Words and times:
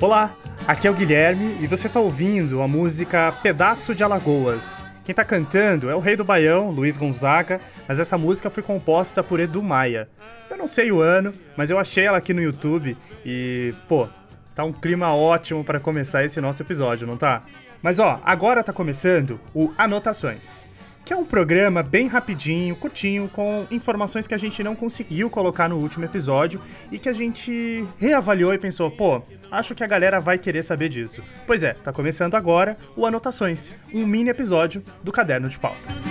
Olá, 0.00 0.30
aqui 0.64 0.86
é 0.86 0.90
o 0.92 0.94
Guilherme 0.94 1.56
e 1.60 1.66
você 1.66 1.88
está 1.88 1.98
ouvindo 1.98 2.62
a 2.62 2.68
música 2.68 3.32
Pedaço 3.42 3.96
de 3.96 4.04
Alagoas. 4.04 4.84
Quem 5.04 5.12
está 5.12 5.24
cantando 5.24 5.90
é 5.90 5.94
o 5.94 5.98
rei 5.98 6.14
do 6.14 6.22
Baião, 6.22 6.70
Luiz 6.70 6.96
Gonzaga, 6.96 7.60
mas 7.88 7.98
essa 7.98 8.16
música 8.16 8.48
foi 8.48 8.62
composta 8.62 9.24
por 9.24 9.40
Edu 9.40 9.60
Maia. 9.60 10.08
Eu 10.48 10.56
não 10.56 10.68
sei 10.68 10.92
o 10.92 11.00
ano, 11.00 11.32
mas 11.56 11.68
eu 11.68 11.80
achei 11.80 12.04
ela 12.04 12.18
aqui 12.18 12.32
no 12.32 12.40
YouTube 12.40 12.96
e, 13.26 13.74
pô, 13.88 14.06
tá 14.54 14.62
um 14.62 14.72
clima 14.72 15.12
ótimo 15.12 15.64
para 15.64 15.80
começar 15.80 16.24
esse 16.24 16.40
nosso 16.40 16.62
episódio, 16.62 17.04
não 17.04 17.16
tá? 17.16 17.42
Mas 17.82 17.98
ó, 17.98 18.20
agora 18.24 18.62
tá 18.62 18.72
começando 18.72 19.40
o 19.52 19.72
Anotações 19.76 20.64
que 21.08 21.14
é 21.14 21.16
um 21.16 21.24
programa 21.24 21.82
bem 21.82 22.06
rapidinho, 22.06 22.76
curtinho, 22.76 23.30
com 23.30 23.66
informações 23.70 24.26
que 24.26 24.34
a 24.34 24.38
gente 24.38 24.62
não 24.62 24.76
conseguiu 24.76 25.30
colocar 25.30 25.66
no 25.66 25.78
último 25.78 26.04
episódio 26.04 26.60
e 26.92 26.98
que 26.98 27.08
a 27.08 27.14
gente 27.14 27.82
reavaliou 27.98 28.52
e 28.52 28.58
pensou, 28.58 28.90
pô, 28.90 29.22
acho 29.50 29.74
que 29.74 29.82
a 29.82 29.86
galera 29.86 30.20
vai 30.20 30.36
querer 30.36 30.62
saber 30.62 30.90
disso. 30.90 31.24
Pois 31.46 31.62
é, 31.62 31.72
tá 31.72 31.94
começando 31.94 32.34
agora 32.34 32.76
o 32.94 33.06
Anotações, 33.06 33.72
um 33.94 34.04
mini 34.04 34.28
episódio 34.28 34.84
do 35.02 35.10
Caderno 35.10 35.48
de 35.48 35.58
Pautas. 35.58 36.04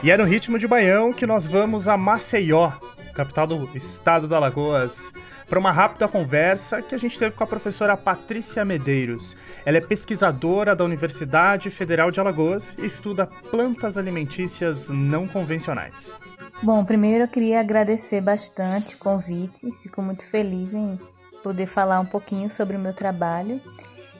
E 0.00 0.10
é 0.12 0.16
no 0.16 0.24
ritmo 0.24 0.60
de 0.60 0.68
Baião 0.68 1.12
que 1.12 1.26
nós 1.26 1.44
vamos 1.48 1.88
a 1.88 1.96
Maceió, 1.96 2.70
capital 3.18 3.48
do 3.48 3.68
estado 3.76 4.28
do 4.28 4.36
Alagoas, 4.36 5.12
para 5.48 5.58
uma 5.58 5.72
rápida 5.72 6.06
conversa 6.06 6.80
que 6.80 6.94
a 6.94 6.98
gente 6.98 7.18
teve 7.18 7.34
com 7.34 7.42
a 7.42 7.46
professora 7.48 7.96
Patrícia 7.96 8.64
Medeiros. 8.64 9.36
Ela 9.66 9.78
é 9.78 9.80
pesquisadora 9.80 10.76
da 10.76 10.84
Universidade 10.84 11.68
Federal 11.68 12.12
de 12.12 12.20
Alagoas 12.20 12.76
e 12.78 12.86
estuda 12.86 13.26
plantas 13.50 13.98
alimentícias 13.98 14.88
não 14.88 15.26
convencionais. 15.26 16.16
Bom, 16.62 16.84
primeiro 16.84 17.24
eu 17.24 17.28
queria 17.28 17.58
agradecer 17.58 18.20
bastante 18.20 18.94
o 18.94 18.98
convite, 18.98 19.68
fico 19.82 20.00
muito 20.00 20.24
feliz 20.24 20.72
em 20.72 20.96
poder 21.42 21.66
falar 21.66 21.98
um 21.98 22.06
pouquinho 22.06 22.48
sobre 22.48 22.76
o 22.76 22.80
meu 22.80 22.94
trabalho. 22.94 23.60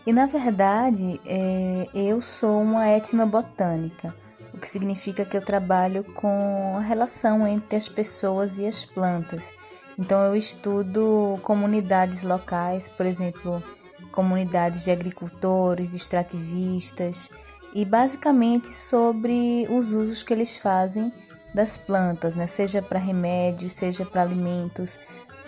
E 0.04 0.12
na 0.12 0.26
verdade, 0.26 1.20
é, 1.24 1.86
eu 1.94 2.20
sou 2.20 2.62
uma 2.62 2.88
etnobotânica 2.88 4.12
o 4.58 4.60
que 4.60 4.68
significa 4.68 5.24
que 5.24 5.36
eu 5.36 5.40
trabalho 5.40 6.02
com 6.02 6.74
a 6.76 6.80
relação 6.80 7.46
entre 7.46 7.76
as 7.76 7.88
pessoas 7.88 8.58
e 8.58 8.66
as 8.66 8.84
plantas. 8.84 9.54
Então 9.96 10.20
eu 10.20 10.34
estudo 10.34 11.38
comunidades 11.42 12.24
locais, 12.24 12.88
por 12.88 13.06
exemplo, 13.06 13.62
comunidades 14.10 14.84
de 14.84 14.90
agricultores, 14.90 15.92
de 15.92 15.96
extrativistas 15.96 17.30
e 17.72 17.84
basicamente 17.84 18.66
sobre 18.66 19.66
os 19.70 19.92
usos 19.92 20.24
que 20.24 20.32
eles 20.32 20.56
fazem 20.56 21.12
das 21.54 21.76
plantas, 21.76 22.34
né? 22.34 22.46
seja 22.46 22.82
para 22.82 22.98
remédios, 22.98 23.72
seja 23.72 24.04
para 24.04 24.22
alimentos, 24.22 24.98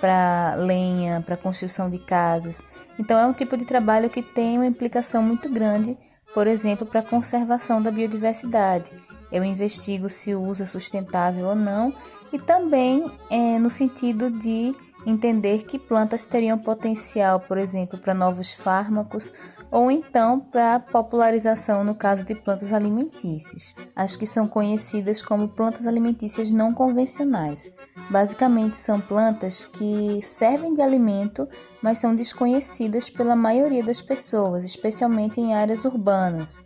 para 0.01 0.55
lenha, 0.55 1.21
para 1.21 1.37
construção 1.37 1.91
de 1.91 1.99
casas. 1.99 2.63
Então 2.97 3.19
é 3.19 3.27
um 3.27 3.33
tipo 3.33 3.57
de 3.57 3.65
trabalho 3.65 4.09
que 4.09 4.23
tem 4.23 4.57
uma 4.57 4.67
implicação 4.67 5.21
muito 5.21 5.49
grande 5.51 5.99
por 6.35 6.47
exemplo, 6.47 6.87
para 6.87 7.01
a 7.01 7.05
conservação 7.05 7.83
da 7.83 7.91
biodiversidade. 7.91 8.93
Eu 9.31 9.45
investigo 9.45 10.09
se 10.09 10.35
o 10.35 10.43
uso 10.43 10.63
é 10.63 10.67
sustentável 10.67 11.47
ou 11.47 11.55
não 11.55 11.95
e 12.33 12.39
também 12.39 13.11
é, 13.31 13.59
no 13.59 13.71
sentido 13.71 14.31
de 14.31 14.75
entender 15.07 15.63
que 15.65 15.79
plantas 15.79 16.27
teriam 16.27 16.59
potencial, 16.59 17.41
por 17.41 17.59
exemplo, 17.59 17.99
para 17.99 18.15
novos 18.15 18.53
fármacos 18.53 19.33
ou 19.71 19.91
então 19.91 20.41
para 20.41 20.81
popularização 20.81 21.85
no 21.85 21.95
caso 21.95 22.25
de 22.25 22.35
plantas 22.35 22.73
alimentícias, 22.73 23.75
as 23.95 24.17
que 24.17 24.27
são 24.27 24.49
conhecidas 24.49 25.23
como 25.23 25.49
plantas 25.49 25.87
alimentícias 25.87 26.51
não 26.51 26.75
convencionais. 26.75 27.73
Basicamente 28.11 28.77
são 28.77 29.01
plantas 29.01 29.65
que 29.65 30.21
servem 30.23 30.75
de 30.75 30.83
alimento, 30.83 31.49
mas 31.81 31.99
são 31.99 32.15
desconhecidas 32.15 33.09
pela 33.09 33.37
maioria 33.37 33.85
das 33.85 34.01
pessoas, 34.01 34.65
especialmente 34.65 35.41
em 35.41 35.55
áreas 35.55 35.85
urbanas, 35.85 36.65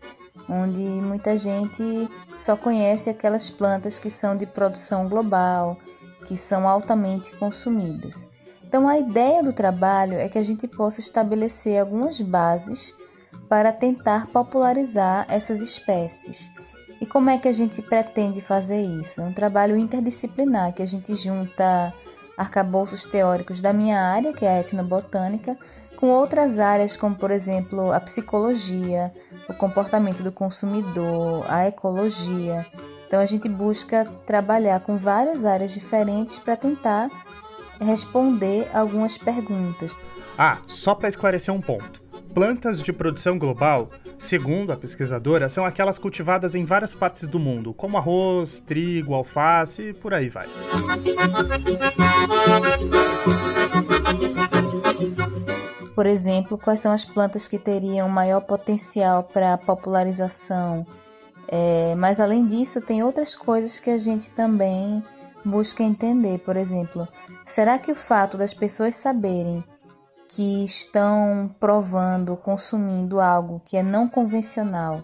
onde 0.48 0.81
muita 0.81 1.36
gente 1.36 2.09
só 2.36 2.56
conhece 2.56 3.10
aquelas 3.10 3.50
plantas 3.50 3.98
que 3.98 4.09
são 4.09 4.36
de 4.36 4.47
produção 4.47 5.09
global, 5.09 5.76
que 6.26 6.36
são 6.36 6.66
altamente 6.66 7.36
consumidas. 7.36 8.26
Então, 8.74 8.88
a 8.88 8.98
ideia 8.98 9.40
do 9.40 9.52
trabalho 9.52 10.14
é 10.14 10.28
que 10.28 10.36
a 10.36 10.42
gente 10.42 10.66
possa 10.66 10.98
estabelecer 10.98 11.80
algumas 11.80 12.20
bases 12.20 12.92
para 13.48 13.70
tentar 13.70 14.26
popularizar 14.26 15.24
essas 15.28 15.60
espécies. 15.60 16.50
E 17.00 17.06
como 17.06 17.30
é 17.30 17.38
que 17.38 17.46
a 17.46 17.52
gente 17.52 17.80
pretende 17.80 18.40
fazer 18.40 18.80
isso? 18.80 19.20
É 19.20 19.24
um 19.24 19.32
trabalho 19.32 19.76
interdisciplinar 19.76 20.72
que 20.74 20.82
a 20.82 20.86
gente 20.86 21.14
junta 21.14 21.94
arcabouços 22.36 23.06
teóricos 23.06 23.60
da 23.60 23.72
minha 23.72 24.00
área, 24.00 24.32
que 24.32 24.44
é 24.44 24.56
a 24.56 24.60
etnobotânica, 24.60 25.56
com 25.94 26.08
outras 26.08 26.58
áreas, 26.58 26.96
como 26.96 27.14
por 27.14 27.30
exemplo 27.30 27.92
a 27.92 28.00
psicologia, 28.00 29.14
o 29.48 29.54
comportamento 29.54 30.20
do 30.20 30.32
consumidor, 30.32 31.46
a 31.48 31.68
ecologia. 31.68 32.66
Então 33.06 33.20
a 33.20 33.26
gente 33.26 33.48
busca 33.48 34.04
trabalhar 34.26 34.80
com 34.80 34.96
várias 34.96 35.44
áreas 35.44 35.70
diferentes 35.70 36.41
para 36.41 36.56
tentar 36.56 37.08
responder 37.80 38.68
algumas 38.72 39.18
perguntas. 39.18 39.94
Ah, 40.36 40.58
só 40.66 40.94
para 40.94 41.08
esclarecer 41.08 41.52
um 41.52 41.60
ponto. 41.60 42.02
Plantas 42.34 42.82
de 42.82 42.92
produção 42.92 43.38
global, 43.38 43.90
segundo 44.18 44.72
a 44.72 44.76
pesquisadora, 44.76 45.48
são 45.48 45.64
aquelas 45.64 45.98
cultivadas 45.98 46.56
em 46.56 46.64
várias 46.64 46.92
partes 46.92 47.28
do 47.28 47.38
mundo, 47.38 47.72
como 47.72 47.96
arroz, 47.96 48.60
trigo, 48.66 49.14
alface 49.14 49.90
e 49.90 49.92
por 49.92 50.12
aí 50.12 50.28
vai. 50.28 50.48
Por 55.94 56.06
exemplo, 56.06 56.58
quais 56.58 56.80
são 56.80 56.91
as 56.91 57.04
plantas 57.04 57.46
que 57.46 57.56
teriam 57.56 58.08
maior 58.08 58.41
potencial 58.41 59.22
para 59.22 59.56
popularização? 59.56 60.84
É, 61.46 61.94
mas 61.96 62.18
além 62.18 62.46
disso, 62.46 62.80
tem 62.80 63.04
outras 63.04 63.36
coisas 63.36 63.78
que 63.78 63.91
a 63.91 63.98
gente 63.98 64.30
também 64.32 65.04
busca 65.44 65.82
entender, 65.82 66.38
por 66.38 66.56
exemplo, 66.56 67.06
será 67.44 67.78
que 67.78 67.93
o 67.93 67.97
fato 67.97 68.37
das 68.37 68.55
pessoas 68.55 68.94
saberem 68.94 69.62
que 70.28 70.65
estão 70.65 71.55
provando, 71.60 72.37
consumindo 72.37 73.21
algo 73.21 73.60
que 73.65 73.77
é 73.77 73.83
não 73.83 74.09
convencional, 74.09 75.03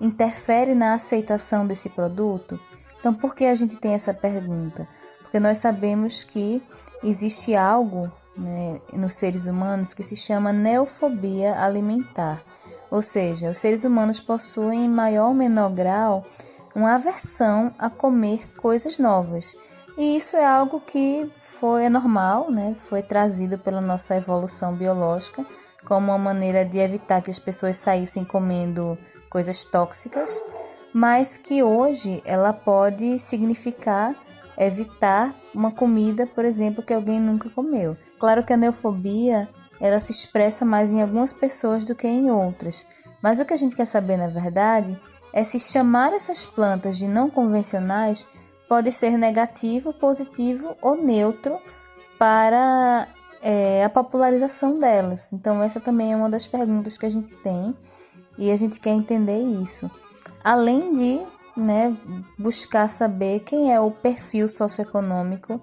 interfere 0.00 0.74
na 0.74 0.94
aceitação 0.94 1.66
desse 1.66 1.90
produto? 1.90 2.58
Então, 2.98 3.12
por 3.12 3.34
que 3.34 3.44
a 3.44 3.54
gente 3.54 3.76
tem 3.76 3.92
essa 3.92 4.14
pergunta? 4.14 4.88
Porque 5.20 5.38
nós 5.38 5.58
sabemos 5.58 6.24
que 6.24 6.62
existe 7.02 7.54
algo 7.54 8.10
né, 8.36 8.80
nos 8.92 9.14
seres 9.14 9.46
humanos 9.46 9.94
que 9.94 10.02
se 10.02 10.16
chama 10.16 10.52
neofobia 10.52 11.60
alimentar. 11.62 12.42
Ou 12.90 13.02
seja, 13.02 13.50
os 13.50 13.58
seres 13.58 13.84
humanos 13.84 14.20
possuem 14.20 14.84
em 14.84 14.88
maior 14.88 15.28
ou 15.28 15.34
menor 15.34 15.70
grau 15.70 16.24
uma 16.74 16.94
aversão 16.94 17.72
a 17.78 17.88
comer 17.88 18.50
coisas 18.56 18.98
novas. 18.98 19.56
E 19.96 20.16
isso 20.16 20.36
é 20.36 20.44
algo 20.44 20.80
que 20.80 21.30
foi 21.38 21.88
normal, 21.88 22.50
né? 22.50 22.74
Foi 22.88 23.00
trazido 23.00 23.56
pela 23.58 23.80
nossa 23.80 24.16
evolução 24.16 24.74
biológica 24.74 25.46
como 25.84 26.10
uma 26.10 26.18
maneira 26.18 26.64
de 26.64 26.78
evitar 26.78 27.20
que 27.20 27.30
as 27.30 27.38
pessoas 27.38 27.76
saíssem 27.76 28.24
comendo 28.24 28.98
coisas 29.30 29.64
tóxicas, 29.64 30.42
mas 30.92 31.36
que 31.36 31.62
hoje 31.62 32.22
ela 32.24 32.52
pode 32.52 33.18
significar 33.18 34.14
evitar 34.56 35.34
uma 35.54 35.70
comida, 35.70 36.26
por 36.26 36.44
exemplo, 36.44 36.82
que 36.82 36.94
alguém 36.94 37.20
nunca 37.20 37.50
comeu. 37.50 37.96
Claro 38.18 38.44
que 38.44 38.52
a 38.52 38.56
neofobia 38.56 39.48
ela 39.80 39.98
se 39.98 40.12
expressa 40.12 40.64
mais 40.64 40.92
em 40.92 41.02
algumas 41.02 41.32
pessoas 41.32 41.84
do 41.84 41.94
que 41.94 42.06
em 42.06 42.30
outras, 42.30 42.86
mas 43.20 43.40
o 43.40 43.44
que 43.44 43.52
a 43.52 43.56
gente 43.56 43.74
quer 43.74 43.86
saber 43.86 44.16
na 44.16 44.28
verdade 44.28 44.96
é 45.34 45.42
se 45.42 45.58
chamar 45.58 46.12
essas 46.12 46.46
plantas 46.46 46.96
de 46.96 47.08
não 47.08 47.28
convencionais 47.28 48.28
pode 48.68 48.92
ser 48.92 49.18
negativo, 49.18 49.92
positivo 49.92 50.76
ou 50.80 50.96
neutro 50.96 51.58
para 52.16 53.08
é, 53.42 53.84
a 53.84 53.88
popularização 53.90 54.78
delas. 54.78 55.32
Então, 55.32 55.60
essa 55.60 55.80
também 55.80 56.12
é 56.12 56.16
uma 56.16 56.30
das 56.30 56.46
perguntas 56.46 56.96
que 56.96 57.04
a 57.04 57.10
gente 57.10 57.34
tem 57.34 57.76
e 58.38 58.48
a 58.48 58.56
gente 58.56 58.78
quer 58.78 58.92
entender 58.92 59.40
isso. 59.40 59.90
Além 60.42 60.92
de 60.92 61.20
né, 61.56 61.96
buscar 62.38 62.88
saber 62.88 63.40
quem 63.40 63.74
é 63.74 63.80
o 63.80 63.90
perfil 63.90 64.46
socioeconômico 64.46 65.60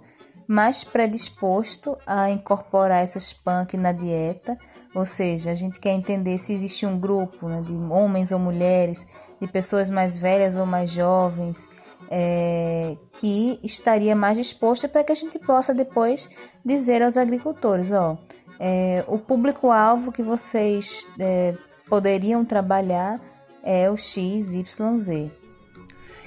mais 0.48 0.84
predisposto 0.84 1.98
a 2.06 2.30
incorporar 2.30 3.04
essas 3.04 3.34
punk 3.34 3.78
na 3.78 3.92
dieta, 3.92 4.58
ou 4.94 5.06
seja, 5.06 5.52
a 5.52 5.56
gente 5.56 5.80
quer 5.80 5.92
entender 5.92 6.38
se 6.38 6.54
existe 6.54 6.86
um 6.86 7.00
grupo 7.00 7.48
né, 7.48 7.62
de 7.62 7.74
homens 7.74 8.32
ou 8.32 8.40
mulheres, 8.40 9.06
de 9.40 9.48
pessoas 9.48 9.90
mais 9.90 10.18
velhas 10.18 10.58
ou 10.58 10.66
mais 10.66 10.92
jovens, 10.92 11.68
é, 12.10 12.98
que 13.14 13.60
estaria 13.64 14.16
mais 14.16 14.38
disposta 14.38 14.90
para 14.90 15.04
que 15.04 15.12
a 15.12 15.16
gente 15.16 15.40
possa 15.40 15.74
depois 15.74 16.30
dizer 16.64 17.02
aos 17.02 17.16
agricultores, 17.16 17.92
ó, 17.92 18.18
é, 18.60 19.04
o 19.08 19.18
público-alvo 19.18 20.12
que 20.12 20.22
vocês 20.22 21.08
é, 21.20 21.56
poderiam 21.90 22.46
trabalhar 22.46 23.20
é 23.64 23.90
o 23.90 23.98
XYZ. 23.98 25.32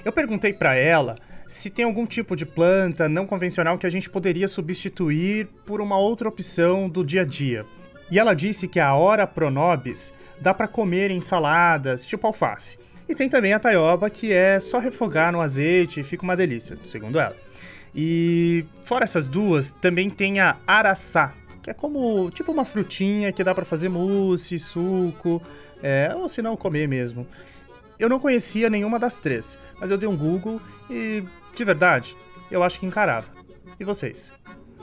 Eu 0.03 0.11
perguntei 0.11 0.53
para 0.53 0.75
ela 0.75 1.15
se 1.47 1.69
tem 1.69 1.85
algum 1.85 2.05
tipo 2.05 2.35
de 2.35 2.45
planta 2.45 3.07
não 3.07 3.25
convencional 3.25 3.77
que 3.77 3.85
a 3.85 3.89
gente 3.89 4.09
poderia 4.09 4.47
substituir 4.47 5.47
por 5.65 5.81
uma 5.81 5.97
outra 5.97 6.27
opção 6.27 6.89
do 6.89 7.03
dia 7.03 7.21
a 7.21 7.25
dia. 7.25 7.65
E 8.09 8.19
ela 8.19 8.35
disse 8.35 8.67
que 8.67 8.79
a 8.79 8.95
Ora 8.95 9.25
Pronobis 9.25 10.13
dá 10.39 10.53
para 10.53 10.67
comer 10.67 11.11
em 11.11 11.21
saladas, 11.21 12.05
tipo 12.05 12.27
alface. 12.27 12.77
E 13.07 13.13
tem 13.13 13.29
também 13.29 13.53
a 13.53 13.59
taioba, 13.59 14.09
que 14.09 14.31
é 14.31 14.59
só 14.59 14.79
refogar 14.79 15.31
no 15.31 15.41
azeite 15.41 15.99
e 15.99 16.03
fica 16.03 16.23
uma 16.23 16.35
delícia, 16.35 16.77
segundo 16.83 17.19
ela. 17.19 17.35
E 17.95 18.65
fora 18.83 19.03
essas 19.03 19.27
duas, 19.27 19.71
também 19.71 20.09
tem 20.09 20.39
a 20.39 20.57
araçá, 20.67 21.33
que 21.63 21.69
é 21.69 21.73
como 21.73 22.29
tipo 22.31 22.51
uma 22.51 22.65
frutinha 22.65 23.31
que 23.31 23.43
dá 23.43 23.55
para 23.55 23.65
fazer 23.65 23.89
mousse, 23.89 24.57
suco, 24.59 25.41
é, 25.81 26.13
ou 26.15 26.27
se 26.27 26.41
não 26.41 26.57
comer 26.57 26.87
mesmo. 26.87 27.27
Eu 27.97 28.09
não 28.09 28.19
conhecia 28.19 28.69
nenhuma 28.69 28.99
das 28.99 29.19
três, 29.19 29.57
mas 29.79 29.91
eu 29.91 29.97
dei 29.97 30.07
um 30.07 30.17
Google 30.17 30.61
e, 30.89 31.23
de 31.55 31.63
verdade, 31.63 32.15
eu 32.51 32.63
acho 32.63 32.79
que 32.79 32.85
encarava. 32.85 33.27
E 33.79 33.83
vocês? 33.83 34.31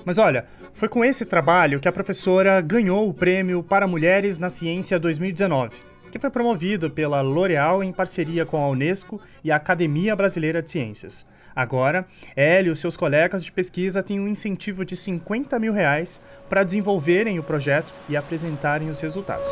Mas 0.04 0.18
olha, 0.18 0.46
foi 0.72 0.88
com 0.88 1.04
esse 1.04 1.24
trabalho 1.24 1.78
que 1.78 1.88
a 1.88 1.92
professora 1.92 2.60
ganhou 2.60 3.08
o 3.08 3.14
prêmio 3.14 3.62
para 3.62 3.86
Mulheres 3.86 4.38
na 4.38 4.48
Ciência 4.48 4.98
2019, 4.98 5.76
que 6.10 6.18
foi 6.18 6.30
promovido 6.30 6.90
pela 6.90 7.20
L'Oréal 7.20 7.84
em 7.84 7.92
parceria 7.92 8.44
com 8.44 8.62
a 8.62 8.68
Unesco 8.68 9.20
e 9.44 9.52
a 9.52 9.56
Academia 9.56 10.16
Brasileira 10.16 10.62
de 10.62 10.70
Ciências. 10.70 11.24
Agora, 11.54 12.06
ela 12.34 12.68
e 12.68 12.70
os 12.70 12.80
seus 12.80 12.96
colegas 12.96 13.44
de 13.44 13.52
pesquisa 13.52 14.02
têm 14.02 14.18
um 14.18 14.26
incentivo 14.26 14.84
de 14.84 14.96
50 14.96 15.58
mil 15.58 15.72
reais 15.72 16.20
para 16.48 16.64
desenvolverem 16.64 17.38
o 17.38 17.42
projeto 17.42 17.92
e 18.08 18.16
apresentarem 18.16 18.88
os 18.88 19.00
resultados. 19.00 19.50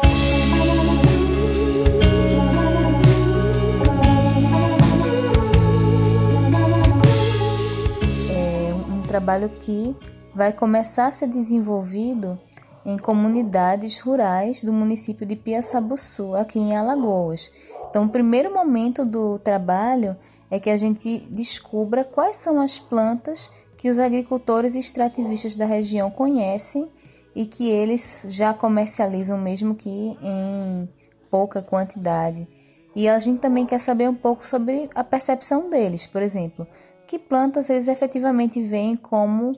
Trabalho 9.10 9.48
que 9.48 9.96
vai 10.32 10.52
começar 10.52 11.06
a 11.06 11.10
ser 11.10 11.26
desenvolvido 11.26 12.38
em 12.86 12.96
comunidades 12.96 13.98
rurais 13.98 14.62
do 14.62 14.72
município 14.72 15.26
de 15.26 15.34
Piaçabuçu, 15.34 16.36
aqui 16.36 16.60
em 16.60 16.76
Alagoas. 16.76 17.50
Então, 17.88 18.04
o 18.04 18.08
primeiro 18.08 18.54
momento 18.54 19.04
do 19.04 19.36
trabalho 19.40 20.16
é 20.48 20.60
que 20.60 20.70
a 20.70 20.76
gente 20.76 21.26
descubra 21.28 22.04
quais 22.04 22.36
são 22.36 22.60
as 22.60 22.78
plantas 22.78 23.50
que 23.76 23.90
os 23.90 23.98
agricultores 23.98 24.76
extrativistas 24.76 25.56
da 25.56 25.64
região 25.64 26.08
conhecem 26.08 26.88
e 27.34 27.46
que 27.46 27.68
eles 27.68 28.26
já 28.30 28.54
comercializam 28.54 29.38
mesmo 29.38 29.74
que 29.74 30.16
em 30.22 30.88
pouca 31.28 31.60
quantidade. 31.60 32.46
E 32.94 33.08
a 33.08 33.18
gente 33.18 33.40
também 33.40 33.66
quer 33.66 33.80
saber 33.80 34.08
um 34.08 34.14
pouco 34.14 34.46
sobre 34.46 34.88
a 34.94 35.02
percepção 35.02 35.68
deles, 35.68 36.06
por 36.06 36.22
exemplo, 36.22 36.64
que 37.10 37.18
plantas 37.18 37.68
eles 37.68 37.88
efetivamente 37.88 38.62
veem 38.62 38.94
como 38.94 39.56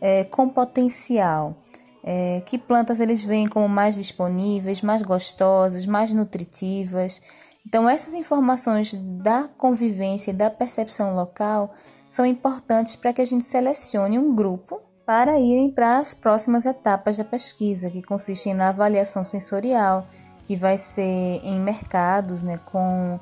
é, 0.00 0.24
com 0.24 0.48
potencial, 0.48 1.54
é, 2.02 2.40
que 2.46 2.56
plantas 2.56 3.00
eles 3.00 3.22
veem 3.22 3.46
como 3.46 3.68
mais 3.68 3.96
disponíveis, 3.96 4.80
mais 4.80 5.02
gostosas, 5.02 5.84
mais 5.84 6.14
nutritivas. 6.14 7.20
Então, 7.66 7.86
essas 7.86 8.14
informações 8.14 8.94
da 9.22 9.46
convivência 9.58 10.30
e 10.30 10.34
da 10.34 10.48
percepção 10.48 11.14
local 11.14 11.70
são 12.08 12.24
importantes 12.24 12.96
para 12.96 13.12
que 13.12 13.20
a 13.20 13.26
gente 13.26 13.44
selecione 13.44 14.18
um 14.18 14.34
grupo 14.34 14.80
para 15.04 15.38
irem 15.38 15.70
para 15.70 15.98
as 15.98 16.14
próximas 16.14 16.64
etapas 16.64 17.18
da 17.18 17.24
pesquisa, 17.24 17.90
que 17.90 18.00
consistem 18.00 18.54
na 18.54 18.70
avaliação 18.70 19.22
sensorial, 19.22 20.06
que 20.44 20.56
vai 20.56 20.78
ser 20.78 21.42
em 21.44 21.60
mercados 21.60 22.42
né, 22.42 22.58
com 22.64 23.20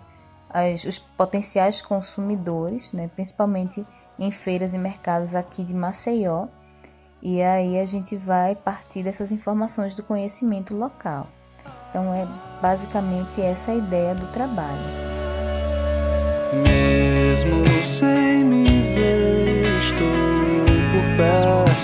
as, 0.55 0.85
os 0.85 0.99
potenciais 0.99 1.83
consumidores, 1.83 2.93
né, 2.93 3.11
principalmente 3.13 3.85
em 4.17 4.31
feiras 4.31 4.73
e 4.73 4.79
mercados 4.79 5.35
aqui 5.35 5.65
de 5.65 5.75
Maceió. 5.75 6.47
E 7.21 7.43
aí 7.43 7.81
a 7.81 7.85
gente 7.85 8.17
vai 8.17 8.55
partir 8.55 9.03
dessas 9.03 9.33
informações 9.33 9.97
do 9.97 10.05
conhecimento 10.05 10.77
local. 10.77 11.27
Então 11.91 12.15
é 12.15 12.27
basicamente 12.63 13.41
essa 13.41 13.73
a 13.73 13.75
ideia 13.75 14.15
do 14.15 14.27
trabalho. 14.29 14.79
Mesmo 16.53 17.65
sem 17.85 18.45
me 18.45 18.67
ver, 18.95 19.79
estou 19.79 20.07
por 20.93 21.17
perto. 21.17 21.75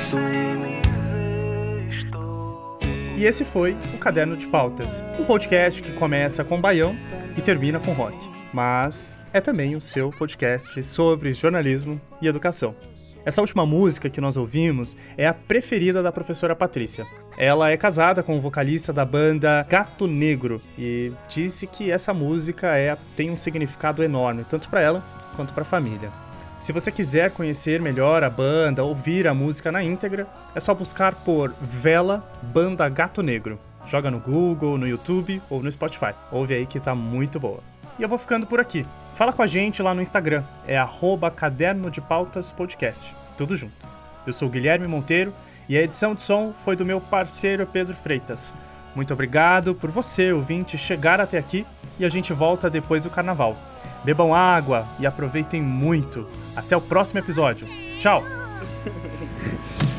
E 3.17 3.25
esse 3.25 3.45
foi 3.45 3.77
o 3.95 3.99
Caderno 3.99 4.37
de 4.37 4.47
Pautas, 4.49 5.03
um 5.19 5.25
podcast 5.25 5.83
que 5.83 5.93
começa 5.93 6.45
com 6.45 6.61
baião 6.61 6.97
e 7.37 7.43
termina 7.43 7.79
com 7.79 7.93
rock, 7.93 8.17
mas 8.53 9.19
é 9.33 9.41
também 9.41 9.77
o 9.77 9.81
seu 9.81 10.11
podcast 10.11 10.83
sobre 10.85 11.33
jornalismo 11.33 12.01
e 12.21 12.27
educação. 12.27 12.75
Essa 13.25 13.43
última 13.43 13.67
música 13.67 14.09
que 14.09 14.21
nós 14.21 14.37
ouvimos 14.37 14.97
é 15.17 15.27
a 15.27 15.35
preferida 15.35 16.03
da 16.03 16.11
professora 16.11 16.57
Patrícia. 16.57 17.07
Ela 17.37 17.71
é 17.71 17.77
casada 17.77 18.23
com 18.23 18.37
o 18.37 18.41
vocalista 18.41 18.93
da 18.93 19.05
banda 19.05 19.67
Gato 19.69 20.07
Negro 20.07 20.61
e 20.79 21.13
disse 21.29 21.67
que 21.67 21.91
essa 21.91 22.15
música 22.15 22.79
é, 22.79 22.97
tem 23.17 23.31
um 23.31 23.37
significado 23.37 24.03
enorme, 24.03 24.45
tanto 24.49 24.69
para 24.71 24.81
ela 24.81 25.05
quanto 25.37 25.53
para 25.53 25.63
a 25.63 25.67
família. 25.67 26.11
Se 26.59 26.73
você 26.73 26.91
quiser 26.91 27.31
conhecer 27.31 27.81
melhor 27.81 28.23
a 28.25 28.31
banda, 28.31 28.85
ouvir 28.85 29.27
a 29.27 29.35
música 29.35 29.71
na 29.71 29.83
íntegra, 29.83 30.27
é 30.55 30.61
só 30.61 30.75
buscar 30.75 31.15
por 31.15 31.55
Vela 31.61 32.23
Banda 32.43 32.89
Gato 32.89 33.23
Negro. 33.23 33.59
Joga 33.87 34.11
no 34.11 34.21
Google, 34.21 34.77
no 34.77 34.87
YouTube 34.87 35.41
ou 35.49 35.63
no 35.63 35.73
Spotify. 35.73 36.15
Ouve 36.31 36.55
aí 36.55 36.67
que 36.67 36.79
tá 36.79 36.95
muito 36.95 37.41
boa. 37.41 37.61
E 38.01 38.03
eu 38.03 38.09
vou 38.09 38.17
ficando 38.17 38.47
por 38.47 38.59
aqui. 38.59 38.87
Fala 39.15 39.31
com 39.31 39.43
a 39.43 39.47
gente 39.47 39.83
lá 39.83 39.93
no 39.93 40.01
Instagram, 40.01 40.43
é 40.67 40.79
arroba 40.79 41.31
Caderno 41.31 41.91
de 41.91 42.01
Pautas 42.01 42.51
Podcast. 42.51 43.15
Tudo 43.37 43.55
junto. 43.55 43.87
Eu 44.27 44.33
sou 44.33 44.49
Guilherme 44.49 44.89
Monteiro 44.89 45.35
e 45.69 45.77
a 45.77 45.83
edição 45.83 46.15
de 46.15 46.23
som 46.23 46.55
foi 46.55 46.75
do 46.75 46.85
meu 46.85 46.99
parceiro 46.99 47.67
Pedro 47.67 47.95
Freitas. 47.95 48.55
Muito 48.97 49.13
obrigado 49.13 49.75
por 49.75 49.91
você, 49.91 50.33
ouvinte, 50.33 50.79
chegar 50.79 51.21
até 51.21 51.37
aqui 51.37 51.67
e 51.99 52.05
a 52.07 52.09
gente 52.09 52.33
volta 52.33 52.71
depois 52.71 53.03
do 53.03 53.11
carnaval. 53.11 53.55
Bebam 54.03 54.35
água 54.35 54.87
e 54.99 55.07
aproveitem 55.07 55.61
muito. 55.61 56.27
Até 56.57 56.75
o 56.75 56.81
próximo 56.81 57.19
episódio. 57.19 57.69
Tchau! 57.99 58.25